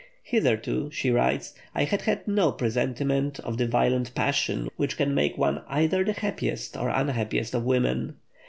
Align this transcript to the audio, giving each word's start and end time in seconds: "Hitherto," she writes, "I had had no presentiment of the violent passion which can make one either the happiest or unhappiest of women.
"Hitherto," 0.23 0.89
she 0.89 1.11
writes, 1.11 1.53
"I 1.75 1.83
had 1.83 2.01
had 2.01 2.27
no 2.27 2.51
presentiment 2.51 3.39
of 3.41 3.59
the 3.59 3.67
violent 3.67 4.15
passion 4.15 4.67
which 4.75 4.97
can 4.97 5.13
make 5.13 5.37
one 5.37 5.61
either 5.69 6.03
the 6.03 6.13
happiest 6.13 6.75
or 6.75 6.89
unhappiest 6.89 7.53
of 7.53 7.65
women. 7.65 8.15